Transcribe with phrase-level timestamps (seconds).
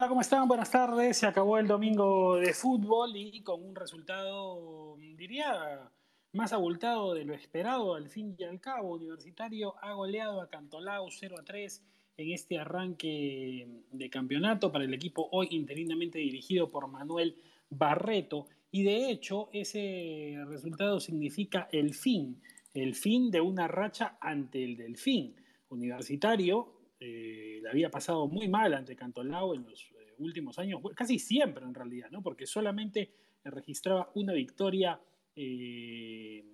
[0.00, 0.46] Hola, ¿cómo están?
[0.46, 1.16] Buenas tardes.
[1.16, 5.90] Se acabó el domingo de fútbol y con un resultado, diría,
[6.32, 8.94] más abultado de lo esperado al fin y al cabo.
[8.94, 11.82] Universitario ha goleado a Cantolao 0 a 3
[12.16, 17.34] en este arranque de campeonato para el equipo hoy interinamente dirigido por Manuel
[17.68, 18.46] Barreto.
[18.70, 22.40] Y de hecho, ese resultado significa el fin,
[22.72, 25.34] el fin de una racha ante el Delfín.
[25.70, 31.18] Universitario eh, la había pasado muy mal ante Cantolao en los eh, últimos años, casi
[31.18, 32.22] siempre en realidad, ¿no?
[32.22, 33.12] porque solamente
[33.44, 35.00] registraba una victoria
[35.36, 36.44] eh,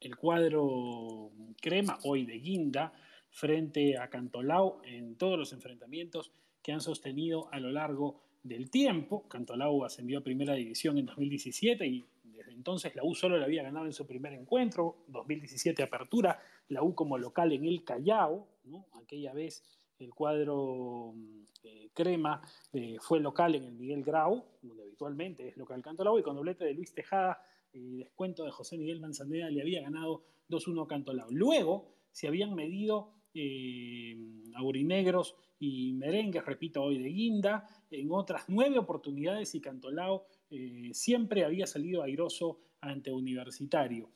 [0.00, 1.30] el cuadro
[1.60, 2.92] crema, hoy de Guinda,
[3.30, 9.28] frente a Cantolao en todos los enfrentamientos que han sostenido a lo largo del tiempo.
[9.28, 13.62] Cantolao ascendió a primera división en 2017 y desde entonces la U solo la había
[13.62, 18.48] ganado en su primer encuentro, 2017 apertura, la U como local en el Callao,
[18.94, 19.62] aquella vez
[20.02, 21.14] el cuadro
[21.62, 22.42] eh, crema
[22.72, 26.64] eh, fue local en el Miguel Grau, donde habitualmente es local Cantolao, y con doblete
[26.64, 27.40] de Luis Tejada
[27.72, 31.30] y descuento de José Miguel Manzaneda le había ganado 2-1 Cantolao.
[31.30, 34.16] Luego se habían medido eh,
[34.56, 40.26] aurinegros y merengues, repito, hoy de guinda, en otras nueve oportunidades y Cantolao
[40.92, 44.10] siempre había salido airoso ante Universitario.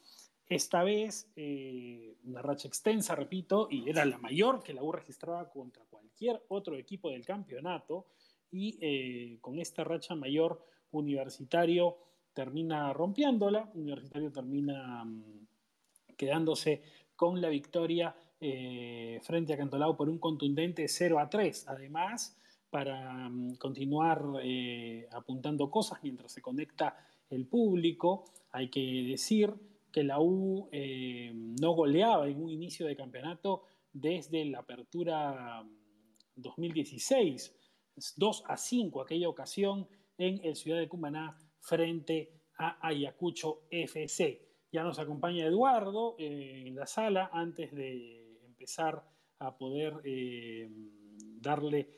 [0.49, 5.51] Esta vez, eh, una racha extensa, repito, y era la mayor que la U registraba
[5.51, 8.07] contra cualquier otro equipo del campeonato.
[8.53, 11.99] Y eh, con esta racha mayor, Universitario
[12.33, 15.47] termina rompiéndola, Universitario termina mm,
[16.17, 16.81] quedándose
[17.17, 21.67] con la victoria eh, frente a Cantolao por un contundente 0 a 3.
[21.67, 22.39] Además,
[22.71, 24.23] para mm, continuar
[25.11, 26.97] apuntando cosas mientras se conecta
[27.31, 29.53] el público, hay que decir
[29.97, 35.67] que la U eh, no goleaba en un inicio de campeonato desde la apertura
[36.35, 37.57] 2016,
[37.97, 44.47] mm, 2 a 5 aquella ocasión en el Ciudad de Cumaná frente a Ayacucho FC.
[44.71, 49.03] Ya nos acompaña Eduardo eh, en la sala antes de empezar
[49.39, 50.69] a poder eh,
[51.41, 51.89] darle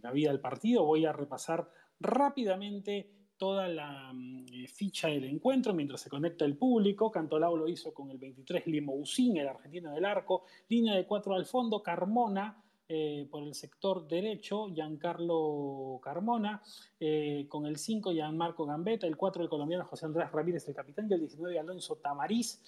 [0.00, 0.84] la vida al partido.
[0.84, 1.68] Voy a repasar
[1.98, 7.10] rápidamente toda la mm, eh, ficha del encuentro mientras se conecta el público.
[7.10, 10.44] Cantolao lo hizo con el 23 Limousin, el argentino del arco.
[10.68, 12.62] Línea de cuatro al fondo, Carmona.
[12.90, 16.62] Eh, por el sector derecho, Giancarlo Carmona,
[16.98, 21.06] eh, con el 5 Gianmarco Gambetta, el 4 el colombiano José Andrés Ramírez, el capitán,
[21.10, 22.62] y el 19 Alonso Tamariz,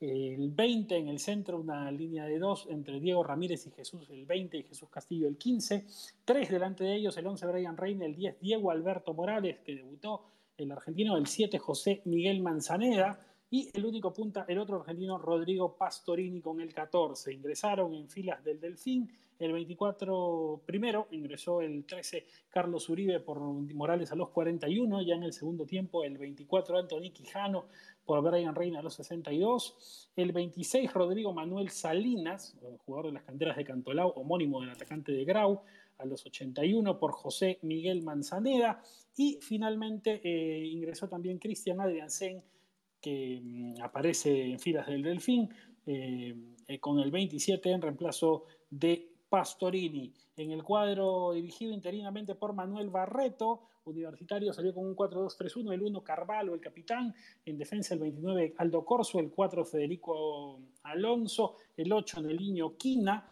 [0.00, 4.26] el 20 en el centro, una línea de dos entre Diego Ramírez y Jesús el
[4.26, 5.86] 20 y Jesús Castillo el 15.
[6.24, 10.24] Tres delante de ellos, el 11 Brian Reina, el 10 Diego Alberto Morales, que debutó
[10.58, 13.20] el argentino, el 7 José Miguel Manzaneda
[13.50, 17.32] y el único punta, el otro argentino Rodrigo Pastorini con el 14.
[17.32, 19.10] Ingresaron en filas del Delfín.
[19.38, 25.24] El 24 primero ingresó el 13 Carlos Uribe por Morales a los 41, ya en
[25.24, 27.66] el segundo tiempo el 24 Anthony Quijano
[28.06, 30.10] por Brian Reina a los 62.
[30.16, 32.56] El 26, Rodrigo Manuel Salinas,
[32.86, 35.62] jugador de las canteras de Cantolao, homónimo del atacante de Grau,
[35.98, 38.80] a los 81 por José Miguel Manzaneda.
[39.16, 42.42] Y finalmente eh, ingresó también Cristian Adriansen,
[43.00, 45.48] que mm, aparece en filas del Delfín,
[45.86, 46.34] eh,
[46.68, 50.12] eh, con el 27 en reemplazo de Pastorini.
[50.36, 56.04] En el cuadro dirigido interinamente por Manuel Barreto, Universitario salió con un 4-2-3-1, el 1
[56.04, 57.14] Carvalho, el capitán,
[57.46, 63.30] en defensa el 29 Aldo Corso, el 4 Federico Alonso, el 8 Neliño Quina,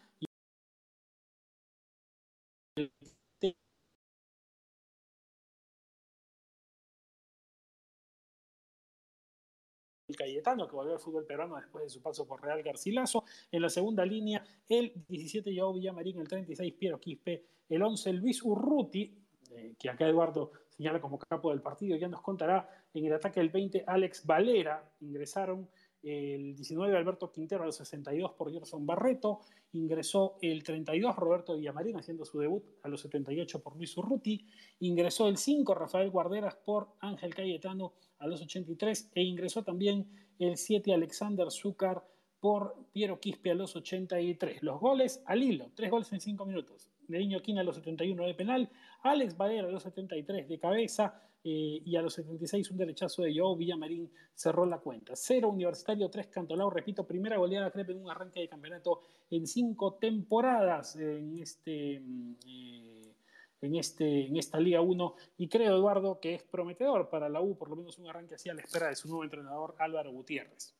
[10.15, 13.23] Cayetano, que volvió al fútbol peruano después de su paso por Real Garcilaso.
[13.51, 18.43] En la segunda línea, el 17 Joao Villamarín, el 36 Piero Quispe, el 11 Luis
[18.43, 19.17] Urruti,
[19.51, 23.39] eh, que acá Eduardo señala como capo del partido, ya nos contará en el ataque
[23.39, 25.69] el 20 Alex Valera, ingresaron
[26.05, 29.41] el 19 Alberto Quintero a los 62 por Gerson Barreto,
[29.73, 34.45] ingresó el 32 Roberto Villamarín haciendo su debut a los 78 por Luis Urruti,
[34.79, 40.07] ingresó el 5 Rafael Guarderas por Ángel Cayetano a los 83 e ingresó también
[40.37, 42.03] el 7 Alexander Zúcar
[42.39, 44.61] por Piero Quispe a los 83.
[44.61, 46.91] Los goles al hilo, tres goles en cinco minutos.
[47.07, 48.69] Neriño Quina a los 71 de penal,
[49.01, 53.31] Alex Valera a los 73 de cabeza eh, y a los 76 un derechazo de
[53.37, 55.15] Joe Villamarín cerró la cuenta.
[55.15, 59.93] Cero Universitario, tres Cantolao, repito, primera goleada Crepe en un arranque de campeonato en cinco
[59.93, 62.01] temporadas en este...
[62.47, 63.15] Eh,
[63.61, 67.57] en, este, en esta Liga 1 y creo, Eduardo, que es prometedor para la U,
[67.57, 70.75] por lo menos un arranque así a la espera de su nuevo entrenador Álvaro Gutiérrez.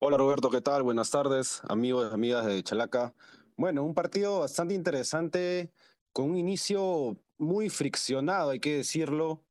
[0.00, 0.82] Hola Roberto, ¿qué tal?
[0.82, 3.14] Buenas tardes, amigos y amigas de Chalaca.
[3.56, 5.70] Bueno, un partido bastante interesante
[6.12, 9.44] con un inicio muy friccionado, hay que decirlo,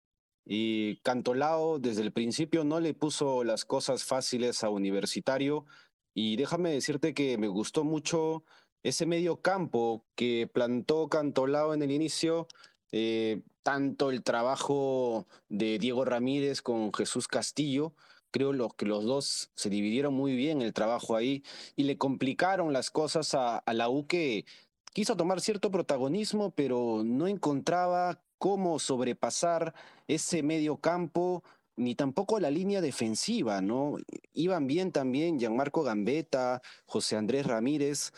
[0.46, 5.66] y Cantolao desde el principio no le puso las cosas fáciles a Universitario
[6.14, 8.44] y déjame decirte que me gustó mucho
[8.84, 12.48] ese medio campo que plantó Cantolao en el inicio,
[12.92, 17.94] eh, tanto el trabajo de Diego Ramírez con Jesús Castillo,
[18.32, 21.44] creo que los dos se dividieron muy bien el trabajo ahí
[21.78, 24.46] y le complicaron las cosas a, a la U que
[24.94, 29.74] quiso tomar cierto protagonismo, pero no encontraba cómo sobrepasar
[30.08, 31.44] ese medio campo
[31.76, 33.98] ni tampoco la línea defensiva, ¿no?
[34.34, 38.12] Iban bien también Gianmarco Gambetta, José Andrés Ramírez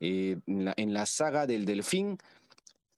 [0.00, 2.18] eh, en, la, saga del Delfín,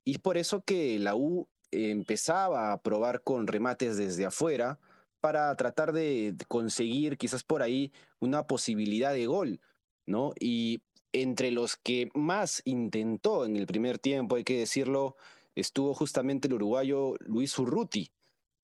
[0.04, 4.80] y es por eso que la U empezaba a probar con remates desde afuera
[5.20, 9.60] para tratar de conseguir quizás por ahí una posibilidad de gol,
[10.06, 10.32] ¿no?
[10.40, 10.82] Y
[11.12, 15.16] entre los que más intentó en el primer tiempo, hay que decirlo,
[15.54, 18.10] estuvo justamente el uruguayo Luis Urruti.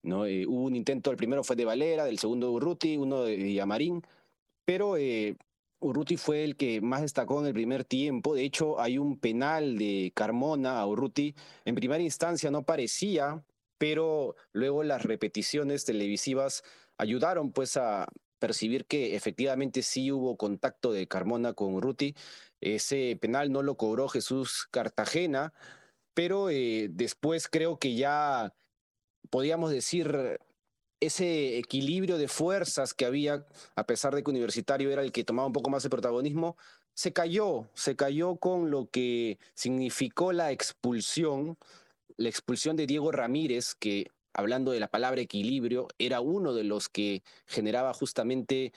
[0.02, 0.26] ¿no?
[0.26, 3.52] Eh, hubo un intento, el primero fue de Valera, del segundo de Urruti, uno de
[3.54, 4.02] Yamarín,
[4.64, 5.36] pero eh,
[5.80, 8.34] Urruti fue el que más destacó en el primer tiempo.
[8.34, 11.34] De hecho, hay un penal de Carmona a Urruti.
[11.64, 13.44] En primera instancia no parecía,
[13.78, 16.64] pero luego las repeticiones televisivas
[16.98, 18.06] ayudaron pues a
[18.38, 22.14] percibir que efectivamente sí hubo contacto de Carmona con Urruti.
[22.60, 25.52] Ese penal no lo cobró Jesús Cartagena,
[26.14, 28.54] pero eh, después creo que ya
[29.30, 30.38] podíamos decir
[31.00, 35.46] ese equilibrio de fuerzas que había, a pesar de que Universitario era el que tomaba
[35.46, 36.56] un poco más de protagonismo,
[36.94, 41.58] se cayó, se cayó con lo que significó la expulsión,
[42.16, 46.88] la expulsión de Diego Ramírez, que hablando de la palabra equilibrio, era uno de los
[46.88, 48.72] que generaba justamente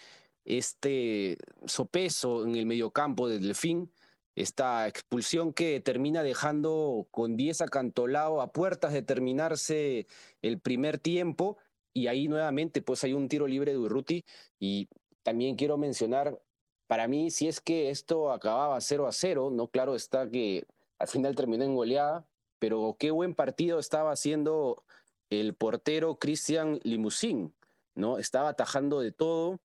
[0.46, 3.92] este sopeso en el mediocampo del Delfín
[4.36, 10.08] esta expulsión que termina dejando con 10 acantolado a puertas de terminarse
[10.42, 11.58] el primer tiempo
[11.94, 14.24] y ahí nuevamente pues hay un tiro libre de Urruti
[14.58, 14.88] y
[15.24, 16.42] también quiero mencionar
[16.88, 20.66] para mí si es que esto acababa 0 a 0, no claro está que
[21.00, 22.26] al final terminó en goleada,
[22.60, 24.84] pero qué buen partido estaba haciendo
[25.30, 27.54] el portero Cristian Limusín,
[27.96, 28.18] ¿no?
[28.18, 29.60] Estaba atajando de todo,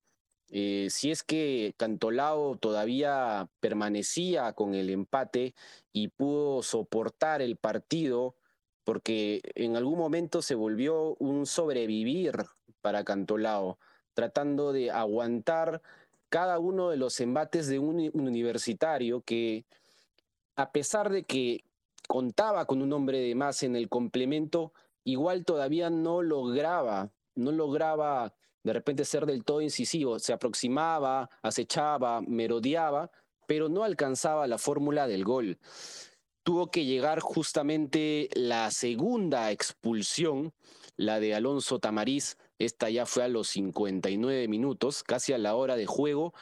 [0.50, 5.55] eh, si es que Cantolao todavía permanecía con el empate
[5.93, 8.37] y pudo soportar el partido,
[8.84, 12.44] porque en algún momento se volvió un sobrevivir
[12.82, 13.78] para Cantolao,
[14.12, 15.82] tratando de aguantar
[16.28, 19.64] cada uno de los embates de un universitario que,
[20.56, 21.64] a pesar de que
[22.06, 24.72] contaba con un hombre de más en el complemento,
[25.04, 32.22] igual todavía no lograba, no lograba de repente ser del todo incisivo, se aproximaba, acechaba,
[32.22, 33.10] merodeaba,
[33.46, 35.58] pero no alcanzaba la fórmula del gol.
[36.42, 40.52] Tuvo que llegar justamente la segunda expulsión,
[40.96, 45.76] la de Alonso Tamariz, esta ya fue a los 59 minutos, casi a la hora
[45.76, 46.34] de juego,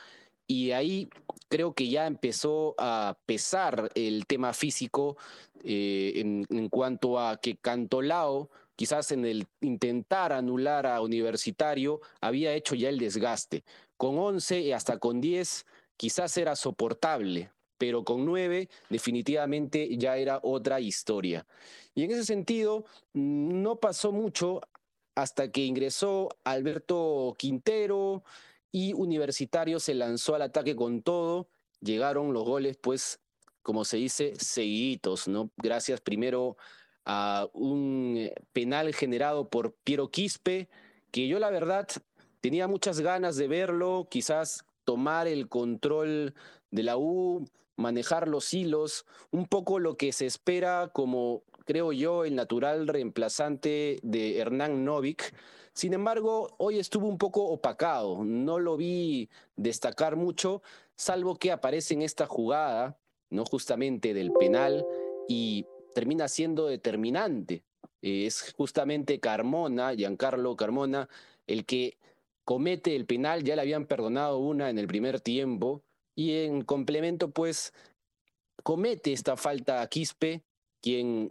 [0.53, 1.09] y ahí
[1.49, 5.17] creo que ya empezó a pesar el tema físico
[5.65, 12.55] eh, en, en, cuanto a que Cantolao quizás en el intentar anular a Universitario, había
[12.55, 13.65] hecho ya el desgaste.
[13.97, 15.67] Con 11 y hasta con 10
[15.97, 21.47] quizás era soportable, pero con 9 definitivamente ya era otra historia.
[21.95, 24.61] Y en ese sentido, no pasó mucho
[25.15, 28.25] hasta que ingresó Alberto Quintero
[28.73, 31.49] y Universitario se lanzó al ataque con todo.
[31.81, 33.21] Llegaron los goles, pues,
[33.63, 35.51] como se dice, seguiditos, ¿no?
[35.59, 36.57] Gracias primero
[37.05, 40.69] a un eh, penal generado por Piero Quispe,
[41.11, 41.87] que yo la verdad
[42.41, 46.35] tenía muchas ganas de verlo, quizás tomar el control
[46.71, 47.45] de la U,
[47.77, 53.99] manejar los hilos, un poco lo que se espera como, creo yo, el natural reemplazante
[54.03, 55.35] de Hernán Novik.
[55.75, 60.63] Sin embargo, hoy estuvo un poco opacado, no lo vi destacar mucho,
[60.97, 62.99] salvo que aparece en esta jugada,
[63.31, 64.85] no justamente del penal,
[65.29, 65.65] y
[65.95, 67.65] termina siendo determinante.
[68.03, 71.09] es justamente Carmona, Giancarlo Carmona,
[71.47, 71.97] el que
[72.45, 75.83] comete el penal, ya le habían perdonado una en el primer tiempo,
[76.15, 77.73] y en complemento, pues,
[78.63, 80.43] comete esta falta a Quispe,
[80.83, 81.31] quien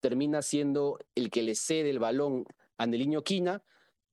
[0.00, 2.44] termina siendo el que le cede el balón
[2.76, 3.62] a Neliño Quina,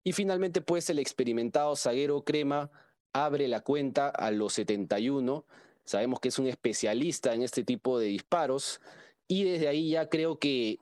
[0.05, 2.69] y finalmente, pues, el experimentado zaguero Crema
[3.11, 5.45] abre la cuenta a los 71.
[5.83, 8.81] Sabemos que es un especialista en este tipo de disparos
[9.27, 10.77] y desde ahí ya creo que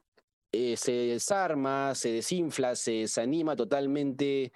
[0.51, 4.51] eh, se desarma, se desinfla, se desanima totalmente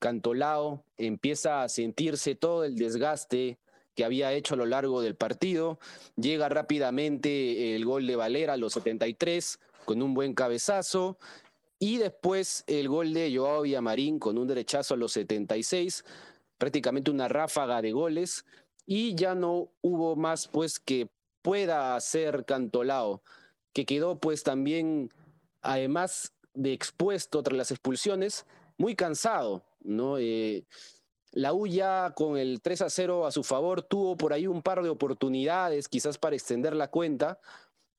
[0.00, 3.60] Cantolao, empieza a sentirse todo el desgaste
[3.94, 5.78] que había hecho a lo largo del partido.
[6.16, 11.18] Llega rápidamente el gol de Valera a los 73 con un buen cabezazo.
[11.82, 16.04] Y después el gol de Joao Villamarín con un derechazo a los 76,
[16.56, 18.44] prácticamente una ráfaga de goles.
[18.86, 21.08] Y ya no hubo más pues que
[21.42, 23.24] pueda ser Cantolao,
[23.72, 25.10] que quedó pues también,
[25.60, 28.46] además de expuesto tras las expulsiones,
[28.78, 30.18] muy cansado, ¿no?
[30.18, 30.64] Eh,
[31.32, 34.62] la U ya con el 3 a 0 a su favor tuvo por ahí un
[34.62, 37.40] par de oportunidades, quizás para extender la cuenta,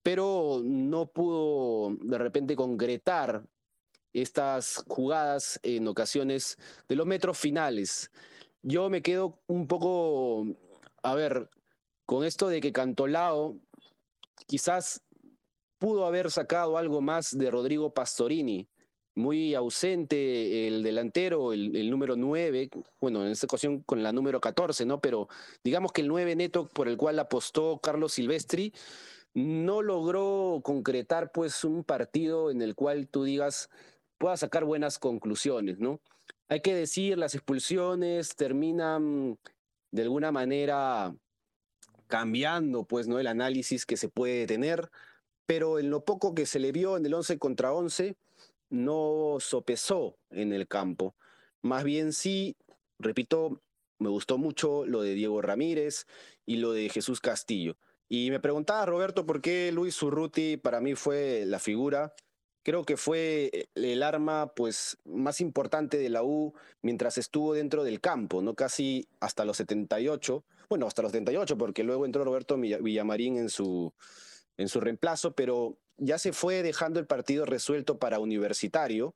[0.03, 3.43] pero no pudo de repente concretar
[4.13, 8.11] estas jugadas en ocasiones de los metros finales.
[8.61, 10.45] Yo me quedo un poco,
[11.01, 11.49] a ver,
[12.05, 13.57] con esto de que Cantolao
[14.45, 15.01] quizás
[15.79, 18.69] pudo haber sacado algo más de Rodrigo Pastorini,
[19.15, 24.85] muy ausente el delantero, el, número 9, bueno, en esta ocasión con la número 14,
[24.85, 24.99] ¿no?
[25.01, 25.27] Pero
[25.63, 28.73] digamos que el 9 neto por el cual apostó Carlos Silvestri
[29.33, 33.69] no logró concretar pues un partido en el cual tú digas
[34.23, 35.99] pueda sacar buenas conclusiones, ¿no?
[36.47, 39.37] Hay que decir, las expulsiones terminan
[39.91, 41.13] de alguna manera
[42.07, 43.19] cambiando pues, ¿no?
[43.19, 44.89] El análisis que se puede tener,
[45.45, 48.15] pero en lo poco que se le vio en el 11 contra 11,
[48.69, 51.15] no sopesó en el campo.
[51.61, 52.55] Más bien sí,
[52.99, 53.61] repito,
[53.99, 56.07] me gustó mucho lo de Diego Ramírez
[56.45, 57.75] y lo de Jesús Castillo.
[58.07, 62.13] Y me preguntaba, Roberto, por qué Luis Urruti para mí fue la figura.
[62.63, 67.99] Creo que fue el arma pues, más importante de la U mientras estuvo dentro del
[67.99, 68.55] campo, ¿no?
[68.55, 70.43] casi hasta los 78.
[70.69, 73.93] Bueno, hasta los 78, porque luego entró Roberto Villamarín en su,
[74.57, 79.13] en su reemplazo, pero ya se fue dejando el partido resuelto para Universitario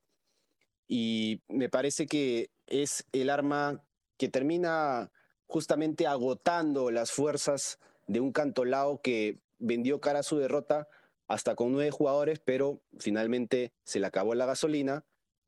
[0.86, 3.82] y me parece que es el arma
[4.18, 5.10] que termina
[5.46, 10.88] justamente agotando las fuerzas de un cantolao que vendió cara a su derrota
[11.28, 15.04] hasta con nueve jugadores, pero finalmente se le acabó la gasolina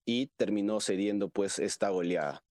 [0.06, 2.44] y terminó cediendo pues esta goleada.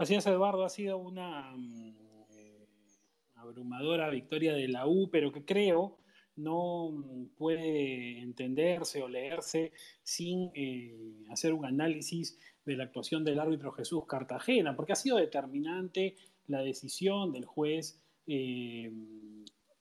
[0.00, 1.94] Así es, Eduardo, ha sido una mm,
[2.30, 2.66] eh,
[3.34, 5.99] abrumadora victoria de la U, pero que creo
[6.42, 10.96] no mm, puede entenderse o leerse sin eh,
[11.30, 16.16] hacer un análisis de la actuación del árbitro Jesús Cartagena, porque ha sido determinante
[16.46, 18.92] la decisión del juez eh,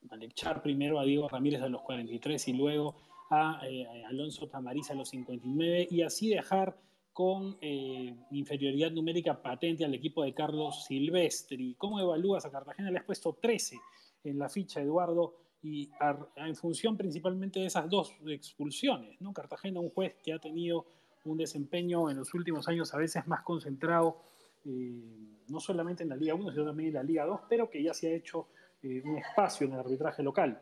[0.10, 2.96] al echar primero a Diego Ramírez a los 43 y luego
[3.30, 6.78] a, a Alonso Tamariz a los 59 y así dejar
[7.20, 11.76] con eh, inferioridad numérica patente al equipo de Carlos Silvestri.
[11.78, 12.92] ¿Cómo evalúas a Cartagena?
[12.92, 13.78] Le has puesto 13
[14.24, 15.92] en la ficha, Eduardo, y
[16.36, 19.20] en función principalmente de esas dos expulsiones.
[19.22, 19.34] ¿no?
[19.34, 20.86] Cartagena, un juez que ha tenido
[21.26, 24.22] un desempeño en los últimos años a veces más concentrado,
[24.66, 25.04] eh,
[25.48, 27.94] no solamente en la Liga 1, sino también en la Liga 2, pero que ya
[27.94, 28.48] se ha hecho
[28.82, 30.62] eh, un espacio en el arbitraje local.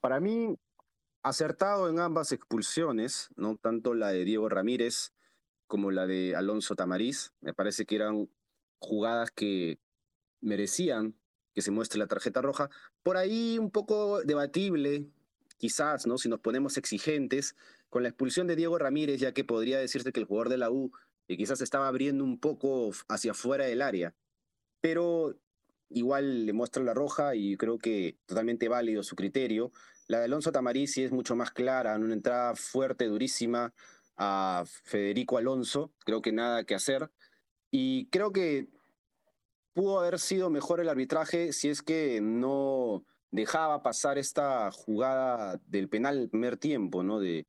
[0.00, 0.56] Para mí,
[1.22, 3.56] acertado en ambas expulsiones, ¿no?
[3.56, 5.12] tanto la de Diego Ramírez
[5.66, 7.32] como la de Alonso Tamariz.
[7.40, 8.28] Me parece que eran
[8.78, 9.78] jugadas que
[10.40, 11.14] merecían
[11.54, 12.70] que se muestre la tarjeta roja.
[13.02, 15.06] Por ahí un poco debatible,
[15.58, 16.18] quizás, ¿no?
[16.18, 17.56] si nos ponemos exigentes,
[17.88, 20.70] con la expulsión de Diego Ramírez, ya que podría decirse que el jugador de la
[20.70, 20.92] U
[21.28, 24.14] eh, quizás estaba abriendo un poco hacia afuera del área.
[24.80, 25.36] Pero
[25.90, 29.72] igual le muestra la roja y creo que totalmente válido su criterio.
[30.08, 33.72] La de Alonso Tamariz sí es mucho más clara, en una entrada fuerte, durísima
[34.16, 37.10] a Federico Alonso, creo que nada que hacer.
[37.70, 38.68] Y creo que
[39.72, 45.88] pudo haber sido mejor el arbitraje si es que no dejaba pasar esta jugada del
[45.88, 47.18] penal primer tiempo, ¿no?
[47.18, 47.46] De,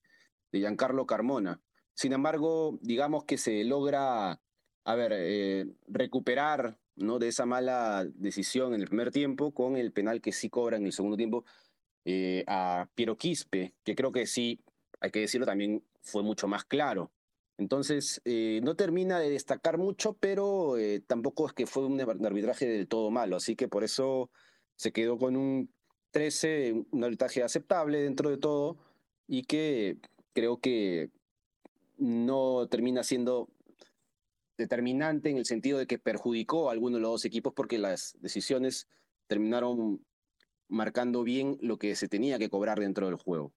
[0.52, 1.62] de Giancarlo Carmona.
[1.94, 4.40] Sin embargo, digamos que se logra,
[4.86, 7.20] a ver, eh, recuperar ¿no?
[7.20, 10.86] de esa mala decisión en el primer tiempo con el penal que sí cobra en
[10.86, 11.46] el segundo tiempo
[12.06, 14.60] eh, a Piero Quispe, que creo que sí,
[15.00, 17.12] hay que decirlo, también fue mucho más claro.
[17.64, 22.68] Entonces, eh, no termina de destacar mucho, pero eh, tampoco es que fue un arbitraje
[22.68, 24.30] del todo malo, así que por eso
[24.76, 25.74] se quedó con un
[26.12, 28.76] 13, un arbitraje aceptable dentro de todo
[29.28, 29.98] y que
[30.34, 31.10] creo que
[31.98, 33.48] no termina siendo
[34.58, 38.18] determinante en el sentido de que perjudicó a alguno de los dos equipos porque las
[38.20, 38.90] decisiones
[39.28, 40.06] terminaron
[40.68, 43.54] marcando bien lo que se tenía que cobrar dentro del juego.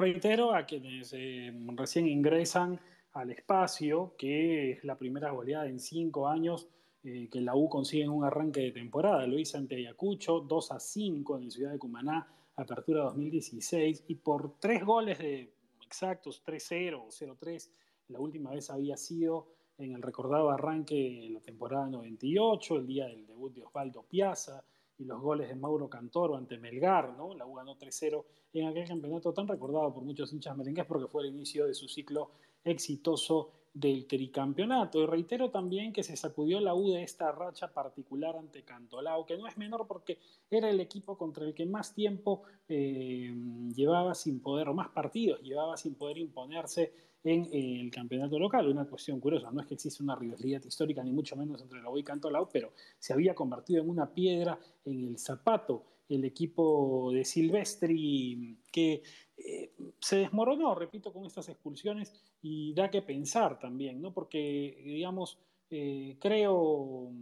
[0.00, 2.80] Reitero a quienes eh, recién ingresan
[3.12, 6.68] al espacio que es la primera goleada en cinco años
[7.04, 9.26] eh, que la U consigue en un arranque de temporada.
[9.26, 12.26] Lo hizo ante Ayacucho, 2 a 5 en la ciudad de Cumaná
[12.56, 15.52] Apertura 2016 y por tres goles de
[15.84, 17.70] exactos, 3-0 o 0-3,
[18.08, 23.06] la última vez había sido en el recordado arranque de la temporada 98, el día
[23.06, 24.64] del debut de Osvaldo Piazza
[25.00, 27.34] y los goles de Mauro Cantoro ante Melgar, ¿no?
[27.34, 31.22] La U ganó 3-0 en aquel campeonato tan recordado por muchos hinchas merengues porque fue
[31.22, 35.02] el inicio de su ciclo exitoso del tricampeonato.
[35.02, 39.38] Y reitero también que se sacudió la U de esta racha particular ante Cantolao, que
[39.38, 40.18] no es menor porque
[40.50, 43.32] era el equipo contra el que más tiempo eh,
[43.74, 46.92] llevaba sin poder, o más partidos llevaba sin poder imponerse
[47.24, 48.68] en el campeonato local.
[48.68, 51.90] Una cuestión curiosa, no es que exista una rivalidad histórica, ni mucho menos entre la
[51.90, 57.10] U y Cantolao, pero se había convertido en una piedra en el zapato el equipo
[57.12, 59.02] de Silvestri que
[59.36, 62.12] eh, se desmoronó, repito, con estas expulsiones
[62.42, 64.12] y da que pensar también, ¿no?
[64.12, 65.38] Porque, digamos,
[65.70, 67.12] eh, creo,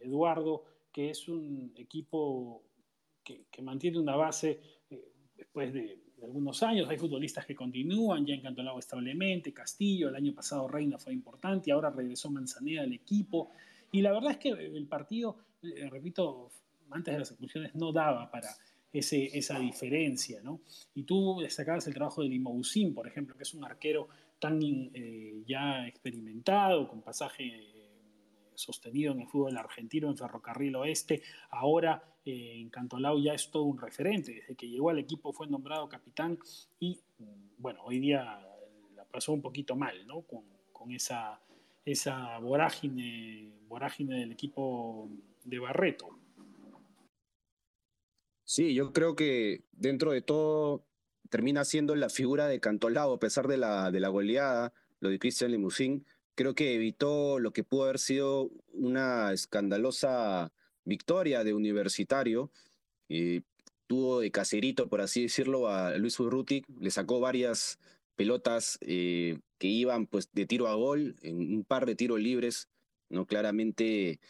[0.00, 2.62] Eduardo, que es un equipo
[3.22, 6.88] que, mantiene una base eh, después de, algunos años.
[6.88, 11.90] Hay futbolistas que continúan, ya encantolado establemente, Castillo, el año pasado Reina fue importante, ahora
[11.90, 13.50] regresó Manzaneda al equipo.
[13.92, 15.36] Y la verdad es que el partido,
[15.90, 16.50] repito,
[16.90, 18.48] antes de las expulsiones no daba para
[18.92, 20.60] ese, esa diferencia, ¿no?
[20.94, 24.08] Y tú destacabas el trabajo de Limousin, por ejemplo, que es un arquero
[24.38, 27.90] tan eh, ya experimentado, con pasaje eh,
[28.54, 33.62] sostenido en el fútbol argentino, en Ferrocarril Oeste, ahora eh, en Cantolao ya es todo
[33.62, 36.38] un referente, desde que llegó al equipo fue nombrado capitán
[36.78, 37.00] y,
[37.58, 38.40] bueno, hoy día
[38.94, 40.22] la pasó un poquito mal, ¿no?
[40.22, 40.44] Con,
[40.92, 41.38] esa,
[41.84, 45.10] esa vorágine, vorágine del equipo
[45.44, 46.08] de Barreto.
[48.44, 50.86] Sí, yo creo que dentro de todo
[51.28, 55.18] termina siendo la figura de Cantolao, a pesar de la, de la goleada, lo de
[55.18, 60.52] Cristian Limousin, creo que evitó lo que pudo haber sido una escandalosa
[60.90, 62.50] victoria de Universitario.
[63.90, 67.80] Tuvo de caserito, por así decirlo, a Luis Urruti, le sacó varias
[68.14, 72.68] pelotas eh, que iban pues de tiro a gol, en un par de tiros libres,
[73.08, 74.20] no claramente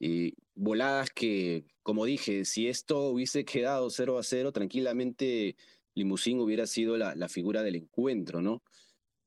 [0.00, 5.56] eh, voladas que, como dije, si esto hubiese quedado 0 a 0, tranquilamente
[5.94, 8.62] Limusín hubiera sido la, la, figura del encuentro, ¿no?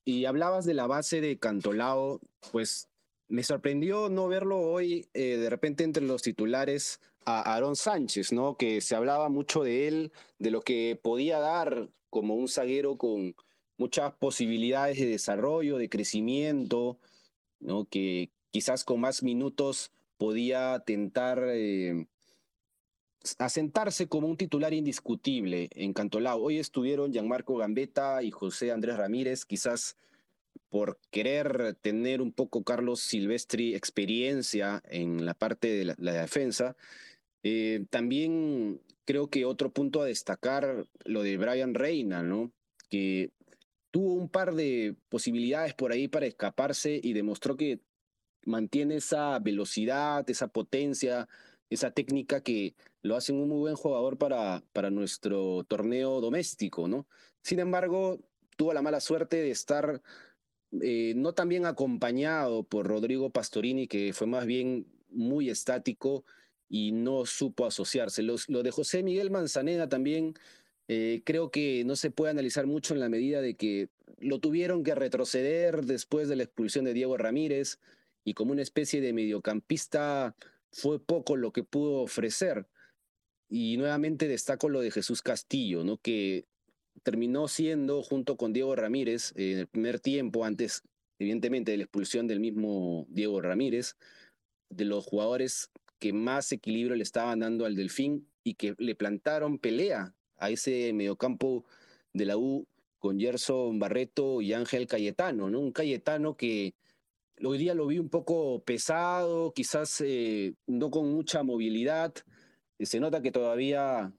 [0.06, 2.20] Y hablabas de la base de Cantolao,
[2.52, 2.89] pues
[3.30, 8.58] me sorprendió no verlo hoy eh, de repente entre los titulares a Aaron Sánchez, ¿no?
[8.58, 13.36] Que se hablaba mucho de él, de lo que podía dar como un zaguero con
[13.78, 16.98] muchas posibilidades de desarrollo, de crecimiento,
[17.60, 17.86] ¿no?
[17.86, 22.08] Que quizás con más minutos podía tentar eh,
[23.38, 26.42] asentarse como un titular indiscutible en Cantolao.
[26.42, 29.98] Hoy estuvieron Gianmarco Gambetta y José Andrés Ramírez, quizás
[30.70, 36.76] por querer tener un poco Carlos Silvestri experiencia en la parte de la, defensa.
[37.44, 42.52] Eh, también creo que otro punto a destacar, lo de Brian Reina, ¿no?
[42.90, 43.32] Que
[43.92, 47.80] tuvo un par de posibilidades por ahí para escaparse y demostró que
[48.46, 51.28] mantiene esa velocidad, esa potencia,
[51.70, 57.08] esa técnica que lo hacen un muy buen jugador para, para nuestro torneo doméstico, ¿no?
[57.42, 58.20] Sin embargo,
[58.58, 60.02] tuvo la mala suerte de estar
[60.82, 66.26] eh, no tan bien acompañado por Rodrigo Pastorini, que fue más bien muy estático
[66.70, 68.22] y no supo asociarse.
[68.24, 70.36] lo de José Miguel Manzaneda también
[70.92, 74.84] eh, creo que no se puede analizar mucho en la medida de que lo tuvieron
[74.84, 77.80] que retroceder después de la expulsión de Diego Ramírez
[78.24, 80.36] y como una especie de mediocampista
[80.72, 82.66] fue poco lo que pudo ofrecer.
[83.50, 85.98] Y nuevamente destaco lo de Jesús Castillo, ¿no?
[85.98, 86.48] que
[87.04, 90.84] terminó siendo, junto con Diego Ramírez, en el primer tiempo, antes,
[91.20, 93.96] evidentemente, de la expulsión del mismo Diego Ramírez,
[94.70, 99.60] de los jugadores que más equilibrio le estaban dando al Delfín y que le plantaron
[99.60, 101.66] pelea a ese mediocampo
[102.14, 102.66] de la U
[103.00, 105.60] con Gerson Barreto y Ángel Cayetano, ¿no?
[105.60, 106.74] Un Cayetano que
[107.42, 112.14] Hoy día lo vi un poco pesado, quizás eh, no con mucha movilidad.
[112.78, 114.12] Eh, se nota que todavía,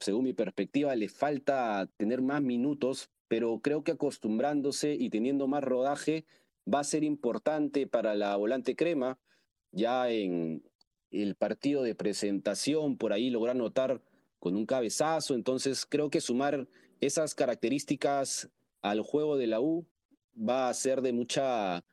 [0.00, 5.64] según mi perspectiva, le falta tener más minutos, pero creo que acostumbrándose y teniendo más
[5.64, 6.24] rodaje
[6.72, 9.18] va a ser importante para la volante crema.
[9.72, 10.62] Ya en
[11.10, 14.02] el partido de presentación, por ahí lograr notar
[14.38, 15.34] con un cabezazo.
[15.34, 16.68] Entonces creo que sumar
[17.00, 18.50] esas características
[18.82, 19.86] al juego de la U
[20.36, 21.84] va a ser de mucha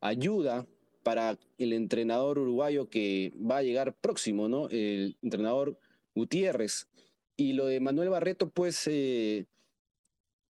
[0.00, 0.66] ayuda
[1.02, 4.68] para el entrenador uruguayo que va a llegar próximo, ¿no?
[4.68, 5.78] El entrenador
[6.14, 6.88] Gutiérrez.
[7.36, 9.46] Y lo de Manuel Barreto, pues eh,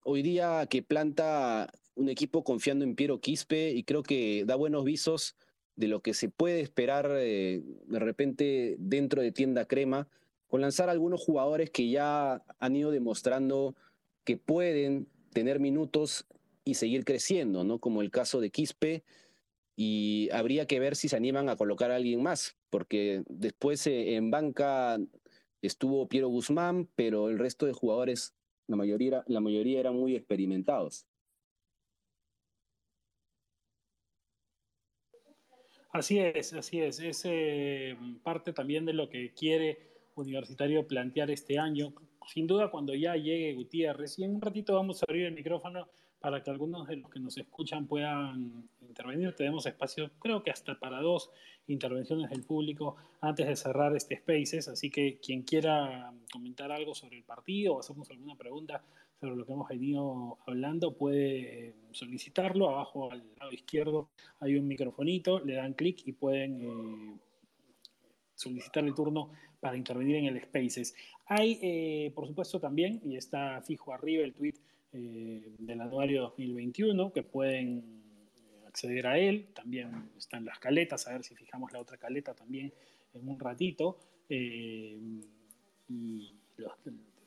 [0.02, 4.84] hoy día que planta un equipo confiando en Piero Quispe y creo que da buenos
[4.84, 5.36] visos
[5.76, 10.08] de lo que se puede esperar eh, de repente dentro de Tienda Crema,
[10.48, 13.74] con lanzar algunos jugadores que ya han ido demostrando
[14.24, 16.26] que pueden tener minutos
[16.64, 17.78] y seguir creciendo, ¿no?
[17.78, 19.04] Como el caso de Quispe,
[19.76, 24.16] y habría que ver si se animan a colocar a alguien más, porque después eh,
[24.16, 24.98] en banca
[25.66, 28.34] estuvo Piero Guzmán, pero el resto de jugadores,
[28.66, 31.06] la mayoría, la mayoría eran muy experimentados.
[35.92, 37.00] Así es, así es.
[37.00, 39.78] Es eh, parte también de lo que quiere
[40.14, 41.92] Universitario plantear este año.
[42.26, 45.88] Sin duda, cuando ya llegue Gutiérrez, y en un ratito vamos a abrir el micrófono
[46.20, 49.34] para que algunos de los que nos escuchan puedan intervenir.
[49.34, 51.30] Tenemos espacio, creo que hasta para dos
[51.66, 57.18] intervenciones del público antes de cerrar este Spaces, así que quien quiera comentar algo sobre
[57.18, 58.82] el partido o hacernos alguna pregunta
[59.20, 62.68] sobre lo que hemos venido hablando, puede eh, solicitarlo.
[62.68, 67.18] Abajo al lado izquierdo hay un microfonito, le dan clic y pueden eh,
[68.34, 70.94] solicitar el turno para intervenir en el Spaces.
[71.26, 74.54] Hay, eh, por supuesto, también, y está fijo arriba el tweet
[74.96, 78.02] del anuario 2021, que pueden
[78.66, 79.46] acceder a él.
[79.54, 82.72] También están las caletas, a ver si fijamos la otra caleta también
[83.14, 83.98] en un ratito.
[84.28, 85.22] y
[86.56, 86.72] las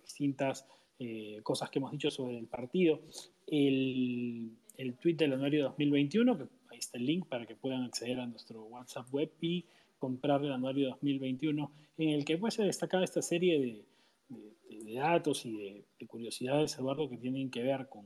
[0.04, 0.66] distintas
[1.02, 3.02] eh, cosas que hemos dicho sobre el partido.
[3.48, 8.20] El, el tweet del anuario 2021, que ahí está el link para que puedan acceder
[8.20, 9.66] a nuestro WhatsApp web y
[9.98, 13.86] comprar el anuario 2021, en el que pues, se destacaba esta serie de,
[14.30, 18.06] de, datos y de, curiosidades, Eduardo, que tienen que ver con,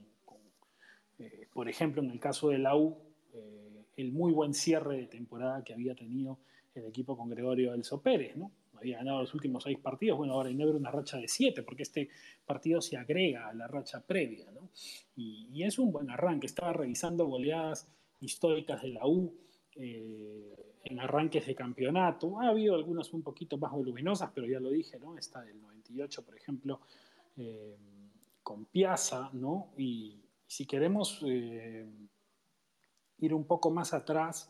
[1.20, 2.98] eh, por ejemplo, en el caso de la U,
[3.34, 6.40] eh, el muy buen cierre de temporada que había tenido
[6.76, 8.52] el equipo con Gregorio Elso Pérez, ¿no?
[8.84, 12.10] había ganado los últimos seis partidos, bueno, ahora Inebro una racha de siete, porque este
[12.46, 14.70] partido se agrega a la racha previa, ¿no?
[15.16, 17.88] Y, es un buen arranque, estaba revisando goleadas
[18.20, 19.34] históricas de la U
[19.76, 24.70] eh, en arranques de campeonato, ha habido algunas un poquito más voluminosas, pero ya lo
[24.70, 25.18] dije, ¿no?
[25.18, 25.56] Está del
[25.90, 26.82] 98, por ejemplo,
[27.38, 27.78] eh,
[28.42, 29.74] con Piazza, ¿no?
[29.78, 31.86] Y si queremos eh,
[33.20, 34.50] ir un poco más atrás,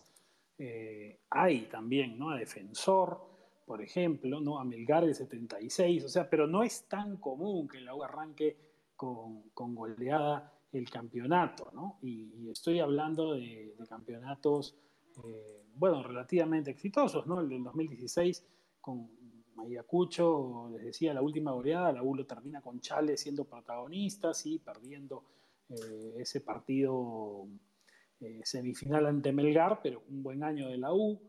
[1.30, 2.30] hay también, ¿no?
[2.30, 3.19] A Defensor,
[3.65, 4.60] por ejemplo, ¿no?
[4.60, 8.58] a Melgar de 76, o sea, pero no es tan común que la U arranque
[8.96, 12.00] con, con goleada el campeonato, ¿no?
[12.02, 14.76] Y, estoy hablando de, campeonatos,
[15.26, 17.39] eh, bueno, relativamente exitosos, ¿no?
[17.39, 18.46] El del 2016
[18.82, 19.10] con
[19.57, 25.23] Ayacucho, les decía, la última goleada, la U termina con Chale siendo protagonistas y perdiendo
[25.69, 27.47] eh, ese partido
[28.19, 31.19] eh, semifinal ante Melgar, pero un buen año de la U.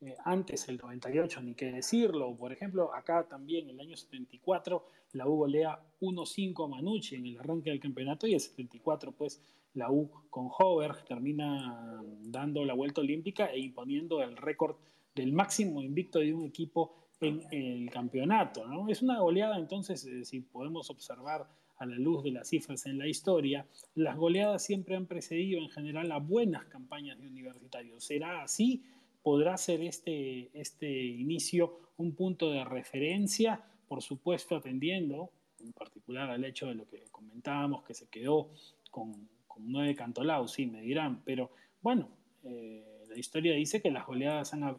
[0.00, 2.36] Eh, antes el 98, ni qué decirlo.
[2.36, 7.38] Por ejemplo, acá también el año 74, la U golea 1-5 a Manucci en el
[7.38, 9.40] arranque del campeonato y el 74, pues
[9.74, 14.76] la U con Hover termina dando la vuelta olímpica e imponiendo el récord
[15.14, 18.66] del máximo invicto de un equipo en el campeonato.
[18.66, 18.88] ¿no?
[18.88, 22.98] Es una goleada, entonces, eh, si podemos observar a la luz de las cifras en
[22.98, 28.04] la historia, las goleadas siempre han precedido en general a buenas campañas de universitarios.
[28.04, 28.84] ¿Será así?
[29.24, 36.44] podrá ser este, este inicio un punto de referencia, por supuesto atendiendo en particular al
[36.44, 38.50] hecho de lo que comentábamos, que se quedó
[38.90, 41.50] con, con nueve cantolados, sí, me dirán, pero
[41.80, 42.10] bueno,
[42.42, 44.76] eh, la historia dice que las goleadas han,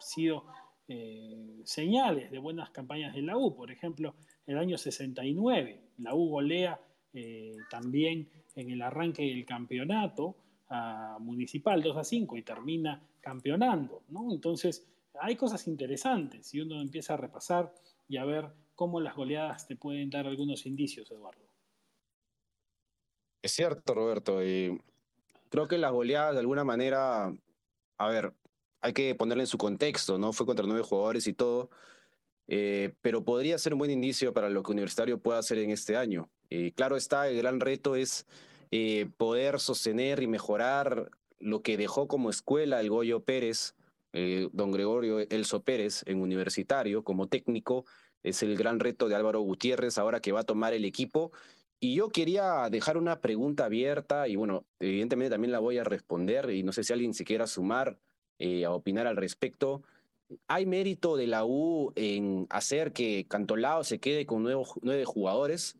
[0.00, 0.44] sido
[0.88, 4.14] eh, señales de buenas campañas de la U, por ejemplo,
[4.46, 6.80] el año 69, la U golea
[7.12, 10.36] eh, también en el arranque del campeonato
[11.20, 14.30] Municipal 2 a 5 y termina campeonando, ¿no?
[14.30, 14.86] Entonces,
[15.20, 17.72] hay cosas interesantes si uno empieza a repasar
[18.06, 21.48] y a ver cómo las goleadas te pueden dar algunos indicios, Eduardo.
[23.42, 24.44] Es cierto, Roberto.
[24.44, 24.80] Y
[25.48, 27.32] creo que las goleadas, de alguna manera,
[27.98, 28.34] a ver,
[28.80, 30.32] hay que ponerle en su contexto, ¿no?
[30.32, 31.70] Fue contra nueve jugadores y todo,
[32.46, 35.96] eh, pero podría ser un buen indicio para lo que Universitario pueda hacer en este
[35.96, 36.30] año.
[36.48, 38.26] Y claro está, el gran reto es
[38.70, 43.74] eh, poder sostener y mejorar lo que dejó como escuela el Goyo Pérez,
[44.12, 47.84] eh, don Gregorio Elso Pérez, en universitario como técnico,
[48.22, 51.32] es el gran reto de Álvaro Gutiérrez ahora que va a tomar el equipo.
[51.80, 56.50] Y yo quería dejar una pregunta abierta y bueno, evidentemente también la voy a responder
[56.50, 57.98] y no sé si alguien se quiera sumar
[58.38, 59.82] eh, a opinar al respecto.
[60.46, 65.76] ¿Hay mérito de la U en hacer que Cantolao se quede con nueve jugadores?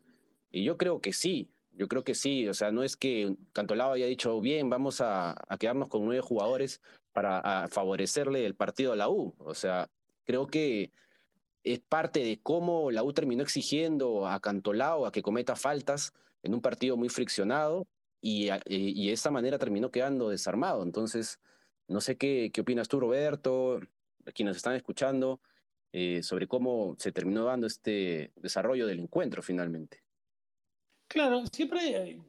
[0.51, 1.49] Y yo creo que sí.
[1.73, 5.35] Yo creo que sí, o sea, no es que Cantolao haya dicho, bien, vamos a,
[5.59, 6.81] quedarnos con nueve jugadores
[7.13, 9.33] para favorecerle el partido a la U.
[9.37, 9.89] O sea,
[10.25, 10.91] creo que
[11.63, 16.53] es parte de cómo la U terminó exigiendo a Cantolao a que cometa faltas en
[16.53, 17.87] un partido muy friccionado
[18.21, 20.83] y, y, de esa manera terminó quedando desarmado.
[20.83, 21.39] Entonces,
[21.89, 23.79] no sé qué, qué opinas tú, Roberto,
[24.33, 25.41] quienes están escuchando.
[25.91, 30.03] eh, sobre cómo se terminó dando este desarrollo del encuentro finalmente.
[31.07, 32.21] Claro, siempre, eh,